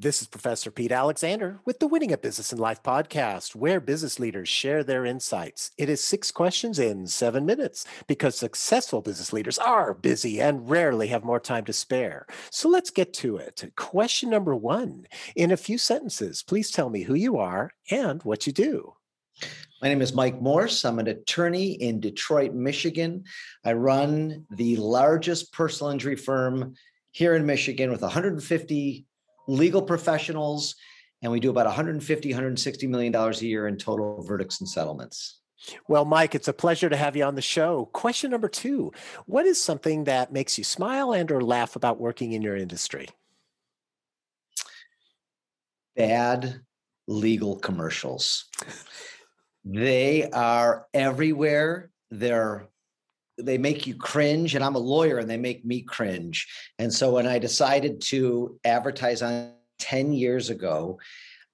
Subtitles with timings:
[0.00, 4.20] This is Professor Pete Alexander with the Winning at Business and Life podcast, where business
[4.20, 5.72] leaders share their insights.
[5.76, 11.08] It is six questions in seven minutes because successful business leaders are busy and rarely
[11.08, 12.28] have more time to spare.
[12.48, 13.72] So let's get to it.
[13.74, 18.46] Question number one In a few sentences, please tell me who you are and what
[18.46, 18.94] you do.
[19.82, 20.84] My name is Mike Morse.
[20.84, 23.24] I'm an attorney in Detroit, Michigan.
[23.64, 26.74] I run the largest personal injury firm
[27.10, 29.07] here in Michigan with 150
[29.48, 30.76] legal professionals,
[31.22, 35.40] and we do about 150, 160 million dollars a year in total verdicts and settlements.
[35.88, 37.86] Well, Mike, it's a pleasure to have you on the show.
[37.86, 38.92] Question number two:
[39.26, 43.08] What is something that makes you smile and/or laugh about working in your industry?
[45.96, 46.60] Bad
[47.08, 48.44] legal commercials.
[49.64, 51.90] They are everywhere.
[52.10, 52.68] They're
[53.38, 56.46] they make you cringe and i'm a lawyer and they make me cringe.
[56.78, 60.98] And so when i decided to advertise on 10 years ago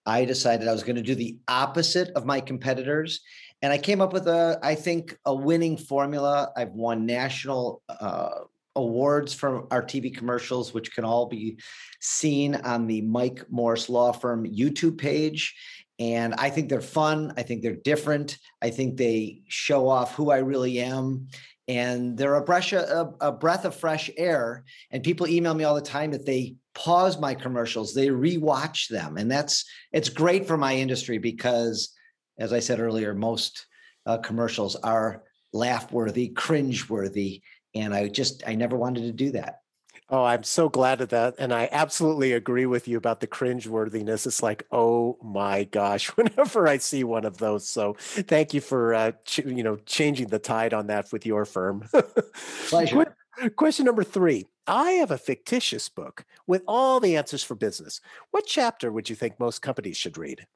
[0.07, 3.21] i decided i was going to do the opposite of my competitors
[3.63, 6.51] and i came up with a i think a winning formula.
[6.57, 8.31] I've won national uh,
[8.77, 11.59] awards from our tv commercials which can all be
[12.01, 15.55] seen on the mike morse law firm youtube page
[15.99, 17.35] and I think they're fun.
[17.37, 18.39] I think they're different.
[18.61, 21.29] I think they show off who I really am
[21.67, 24.65] and they're a breath, a, a breath of fresh air.
[24.91, 29.17] And people email me all the time that they pause my commercials, they rewatch them,
[29.17, 31.91] and that's it's great for my industry because,
[32.39, 33.67] as I said earlier, most
[34.07, 35.23] uh, commercials are
[35.53, 37.43] laugh worthy, cringe worthy,
[37.75, 39.61] and I just I never wanted to do that.
[40.11, 41.35] Oh, I'm so glad of that.
[41.39, 44.27] And I absolutely agree with you about the cringe worthiness.
[44.27, 47.67] It's like, oh my gosh, whenever I see one of those.
[47.67, 51.45] So thank you for, uh, ch- you know, changing the tide on that with your
[51.45, 51.89] firm.
[52.69, 53.17] Pleasure.
[53.57, 54.47] Question number three.
[54.67, 58.01] I have a fictitious book with all the answers for business.
[58.31, 60.47] What chapter would you think most companies should read?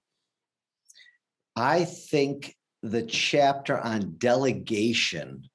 [1.56, 5.48] I think the chapter on delegation.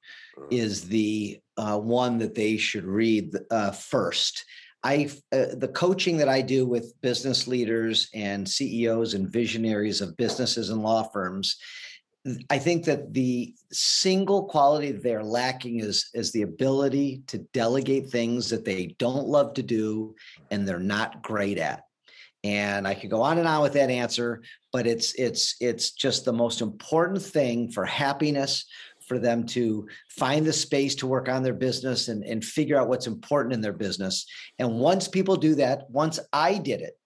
[0.49, 4.45] Is the uh, one that they should read uh, first.
[4.83, 10.17] I uh, the coaching that I do with business leaders and CEOs and visionaries of
[10.17, 11.57] businesses and law firms.
[12.49, 18.49] I think that the single quality they're lacking is is the ability to delegate things
[18.49, 20.15] that they don't love to do
[20.51, 21.83] and they're not great at.
[22.45, 24.41] And I could go on and on with that answer,
[24.73, 28.65] but it's it's it's just the most important thing for happiness,
[29.07, 32.87] for them to find the space to work on their business and, and figure out
[32.87, 34.25] what's important in their business.
[34.59, 36.97] And once people do that, once I did it,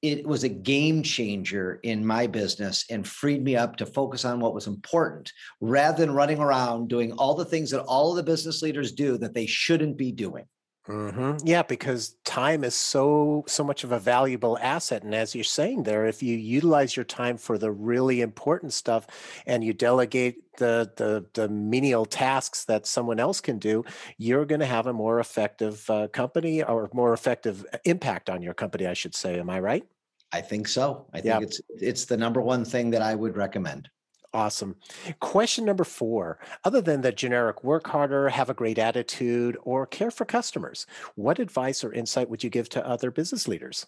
[0.00, 4.38] it was a game changer in my business and freed me up to focus on
[4.38, 8.22] what was important rather than running around doing all the things that all of the
[8.22, 10.44] business leaders do that they shouldn't be doing.
[10.88, 11.46] Mm-hmm.
[11.46, 15.82] Yeah, because time is so so much of a valuable asset, and as you're saying
[15.82, 19.06] there, if you utilize your time for the really important stuff,
[19.46, 23.84] and you delegate the the, the menial tasks that someone else can do,
[24.16, 28.40] you're going to have a more effective uh, company or more effective uh, impact on
[28.40, 28.86] your company.
[28.86, 29.38] I should say.
[29.38, 29.84] Am I right?
[30.32, 31.06] I think so.
[31.12, 31.40] I think yeah.
[31.40, 33.90] it's it's the number one thing that I would recommend.
[34.34, 34.76] Awesome.
[35.20, 40.10] Question number four Other than the generic work harder, have a great attitude, or care
[40.10, 43.86] for customers, what advice or insight would you give to other business leaders?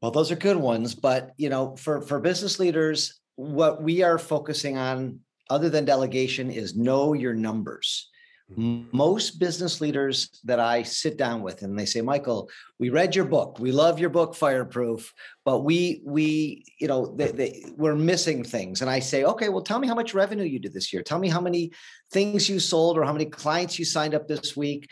[0.00, 0.94] Well, those are good ones.
[0.94, 5.20] But, you know, for, for business leaders, what we are focusing on,
[5.50, 8.10] other than delegation, is know your numbers.
[8.56, 13.24] Most business leaders that I sit down with and they say, Michael, we read your
[13.24, 13.58] book.
[13.58, 15.14] We love your book, Fireproof,
[15.46, 18.82] but we, we, you know, they, they, we're missing things.
[18.82, 21.02] And I say, okay, well, tell me how much revenue you did this year.
[21.02, 21.72] Tell me how many
[22.12, 24.90] things you sold or how many clients you signed up this week.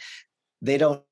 [0.62, 1.02] They don't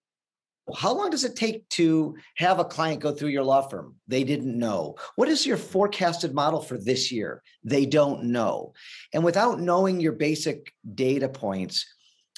[0.75, 3.97] how long does it take to have a client go through your law firm?
[4.09, 4.97] They didn't know.
[5.17, 7.43] What is your forecasted model for this year?
[7.65, 8.75] They don't know.
[9.13, 11.87] And without knowing your basic data points,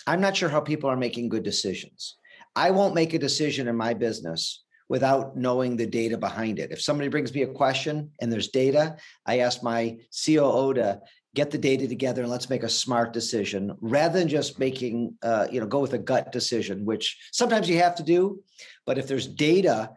[0.07, 2.17] I'm not sure how people are making good decisions.
[2.55, 6.71] I won't make a decision in my business without knowing the data behind it.
[6.71, 11.01] If somebody brings me a question and there's data, I ask my COO to
[11.35, 15.47] get the data together and let's make a smart decision rather than just making uh,
[15.51, 18.43] you know go with a gut decision which sometimes you have to do
[18.85, 19.91] but if there's data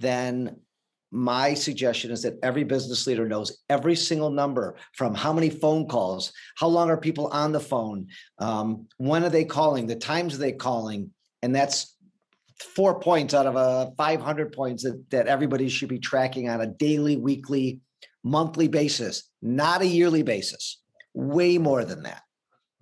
[0.00, 0.56] then
[1.12, 5.86] my suggestion is that every business leader knows every single number from how many phone
[5.86, 10.34] calls, how long are people on the phone, um, when are they calling, the times
[10.34, 11.10] are they calling,
[11.42, 11.96] and that's
[12.58, 16.66] four points out of a 500 points that, that everybody should be tracking on a
[16.66, 17.80] daily, weekly,
[18.24, 20.80] monthly basis, not a yearly basis.
[21.12, 22.22] Way more than that.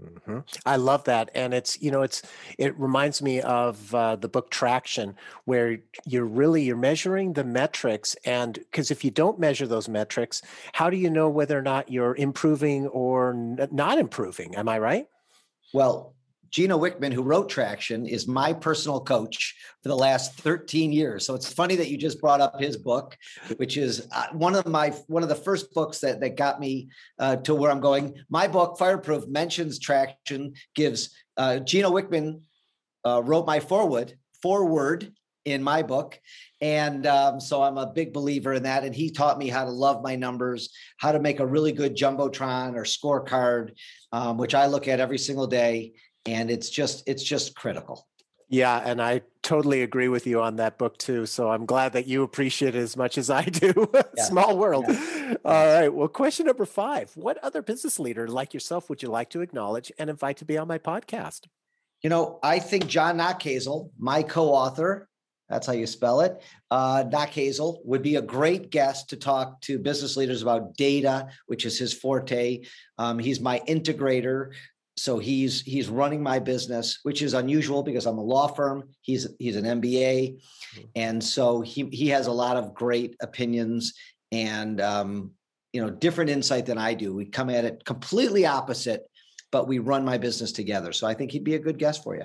[0.03, 0.39] Mm-hmm.
[0.65, 2.23] I love that, and it's you know it's
[2.59, 5.15] it reminds me of uh, the book Traction,
[5.45, 10.43] where you're really you're measuring the metrics, and because if you don't measure those metrics,
[10.73, 14.57] how do you know whether or not you're improving or n- not improving?
[14.57, 15.07] Am I right?
[15.73, 16.15] Well,
[16.51, 21.25] Gino Wickman, who wrote Traction, is my personal coach for the last 13 years.
[21.25, 23.17] So it's funny that you just brought up his book,
[23.57, 26.89] which is uh, one of my one of the first books that that got me
[27.19, 28.15] uh, to where I'm going.
[28.29, 32.41] My book, Fireproof, mentions Traction, gives uh, Gino Wickman
[33.07, 35.13] uh, wrote my foreword forward
[35.45, 36.21] in my book.
[36.61, 38.85] And um, so I'm a big believer in that.
[38.85, 41.97] And he taught me how to love my numbers, how to make a really good
[41.97, 43.73] Jumbotron or scorecard,
[44.13, 45.95] um, which I look at every single day
[46.27, 48.07] and it's just it's just critical
[48.49, 52.07] yeah and i totally agree with you on that book too so i'm glad that
[52.07, 54.25] you appreciate it as much as i do yeah.
[54.25, 55.35] small world yeah.
[55.45, 59.31] all right well question number five what other business leader like yourself would you like
[59.31, 61.47] to acknowledge and invite to be on my podcast
[62.03, 65.09] you know i think john Nachazel, my co-author
[65.51, 66.41] that's how you spell it.
[66.71, 71.67] Uh, Nachazel would be a great guest to talk to business leaders about data, which
[71.67, 72.63] is his forte.
[72.99, 74.53] Um, he's my integrator
[75.01, 79.27] so he's he's running my business which is unusual because i'm a law firm he's
[79.39, 80.81] he's an mba mm-hmm.
[80.95, 83.95] and so he he has a lot of great opinions
[84.31, 85.33] and um,
[85.73, 89.03] you know different insight than i do we come at it completely opposite
[89.51, 92.15] but we run my business together so i think he'd be a good guest for
[92.15, 92.25] you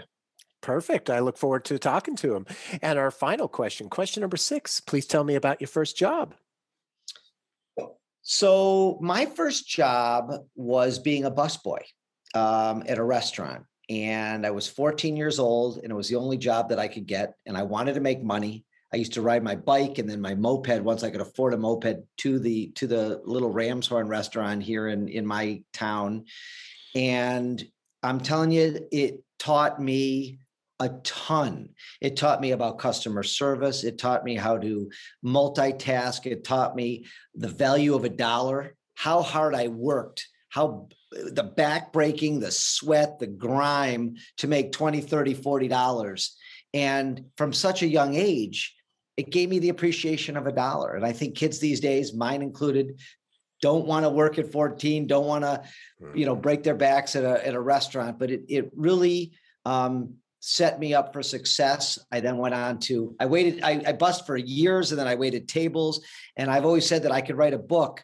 [0.61, 1.11] Perfect.
[1.11, 2.47] I look forward to talking to him.
[2.81, 6.33] And our final question, question number six, please tell me about your first job.
[8.23, 11.83] So, my first job was being a busboy
[12.35, 16.37] um, at a restaurant and I was 14 years old and it was the only
[16.37, 17.35] job that I could get.
[17.45, 18.65] And I wanted to make money.
[18.93, 21.57] I used to ride my bike and then my moped once I could afford a
[21.57, 26.25] moped to the to the little Ram's Horn restaurant here in in my town.
[26.95, 27.63] And
[28.03, 30.39] I'm telling you, it taught me
[30.79, 31.69] a ton.
[32.01, 33.83] It taught me about customer service.
[33.83, 34.89] It taught me how to
[35.23, 36.25] multitask.
[36.25, 41.93] It taught me the value of a dollar, how hard I worked, how the back
[41.93, 46.35] breaking, the sweat, the grime to make 20, 30, 40 dollars.
[46.73, 48.75] And from such a young age,
[49.15, 50.95] it gave me the appreciation of a dollar.
[50.95, 52.99] And I think kids these days, mine included,
[53.61, 55.63] don't want to work at 14, don't want to,
[56.13, 56.41] you know, mm-hmm.
[56.41, 58.19] break their backs at a, at a restaurant.
[58.19, 59.31] But it, it really
[59.63, 61.97] um, set me up for success.
[62.11, 65.15] I then went on to, I waited, I, I bust for years and then I
[65.15, 66.05] waited tables.
[66.35, 68.03] And I've always said that I could write a book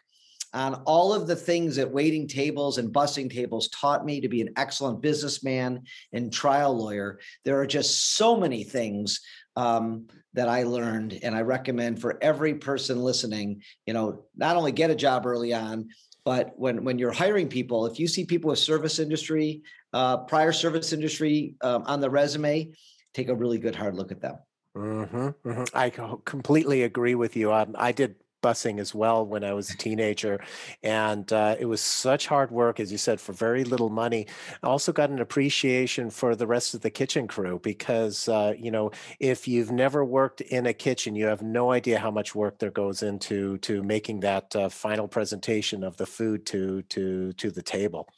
[0.54, 4.40] on all of the things that waiting tables and busing tables taught me to be
[4.40, 5.82] an excellent businessman
[6.12, 7.18] and trial lawyer.
[7.44, 9.20] There are just so many things
[9.56, 14.72] um, that I learned, and I recommend for every person listening, you know, not only
[14.72, 15.88] get a job early on,
[16.24, 19.62] but when when you're hiring people, if you see people with service industry,
[19.92, 22.70] uh, prior service industry um, on the resume,
[23.12, 24.36] take a really good hard look at them.
[24.76, 25.64] Mm-hmm, mm-hmm.
[25.74, 25.90] I
[26.24, 27.52] completely agree with you.
[27.52, 30.40] Um, I did busing as well when I was a teenager.
[30.82, 34.26] And uh, it was such hard work, as you said, for very little money.
[34.62, 38.70] I also got an appreciation for the rest of the kitchen crew because, uh, you
[38.70, 38.90] know,
[39.20, 42.70] if you've never worked in a kitchen, you have no idea how much work there
[42.70, 47.62] goes into to making that uh, final presentation of the food to to to the
[47.62, 48.08] table.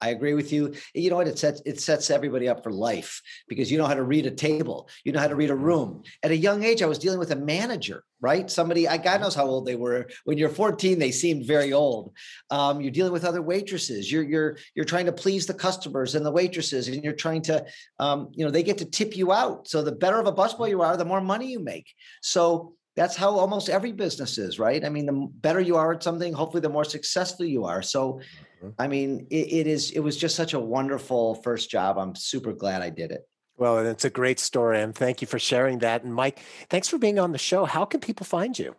[0.00, 0.74] I agree with you.
[0.94, 1.28] You know what?
[1.28, 4.30] It sets it sets everybody up for life because you know how to read a
[4.30, 5.62] table, you know how to read a mm-hmm.
[5.62, 6.02] room.
[6.22, 8.50] At a young age, I was dealing with a manager, right?
[8.50, 10.08] Somebody, I God knows how old they were.
[10.24, 12.12] When you're 14, they seemed very old.
[12.50, 14.10] Um, you're dealing with other waitresses.
[14.10, 17.66] You're you're you're trying to please the customers and the waitresses, and you're trying to,
[17.98, 19.68] um, you know, they get to tip you out.
[19.68, 21.92] So the better of a busboy you are, the more money you make.
[22.22, 24.84] So that's how almost every business is, right?
[24.84, 27.82] I mean, the better you are at something, hopefully, the more successful you are.
[27.82, 28.49] So Mm-hmm.
[28.62, 28.70] Mm-hmm.
[28.78, 29.90] I mean, it, it is.
[29.92, 31.98] It was just such a wonderful first job.
[31.98, 33.26] I'm super glad I did it.
[33.56, 36.02] Well, and it's a great story, and thank you for sharing that.
[36.02, 36.40] And Mike,
[36.70, 37.64] thanks for being on the show.
[37.64, 38.74] How can people find you?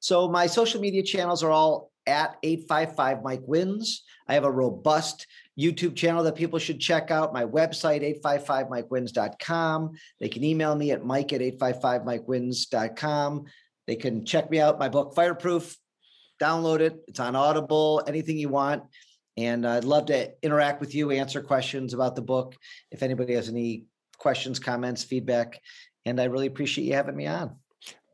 [0.00, 4.04] So my social media channels are all at 855 Mike Wins.
[4.28, 5.26] I have a robust
[5.58, 7.32] YouTube channel that people should check out.
[7.32, 9.92] My website, 855mikewins.com.
[10.20, 13.44] They can email me at mike at 855mikewins.com.
[13.86, 15.76] They can check me out, my book, Fireproof,
[16.40, 17.02] download it.
[17.08, 18.84] It's on Audible, anything you want.
[19.36, 22.56] And I'd love to interact with you, answer questions about the book.
[22.90, 23.84] If anybody has any
[24.18, 25.60] questions, comments, feedback,
[26.06, 27.56] and I really appreciate you having me on.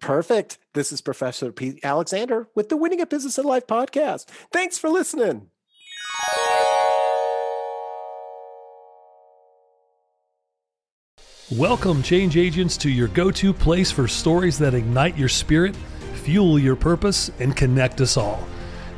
[0.01, 0.59] Perfect.
[0.75, 4.27] This is Professor Pete Alexander with the Winning at Business and Life podcast.
[4.53, 5.49] Thanks for listening.
[11.53, 15.77] Welcome, change agents, to your go to place for stories that ignite your spirit
[16.23, 18.47] fuel your purpose, and connect us all.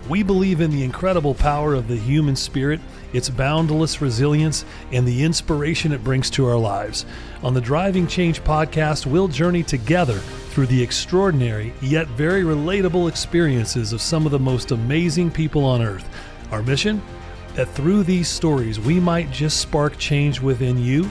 [0.09, 2.81] We believe in the incredible power of the human spirit,
[3.15, 7.07] its boundless resilience, and the inspiration it brings to our lives.
[7.43, 10.19] On the Driving Change podcast, we'll journey together
[10.51, 15.81] through the extraordinary yet very relatable experiences of some of the most amazing people on
[15.81, 16.07] earth.
[16.51, 17.01] Our mission?
[17.55, 21.11] That through these stories, we might just spark change within you